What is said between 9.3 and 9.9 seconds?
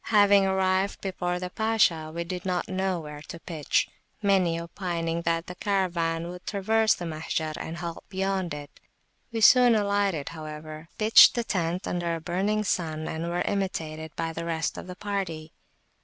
We soon